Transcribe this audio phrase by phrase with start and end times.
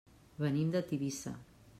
[0.43, 1.35] Venim de Tivissa.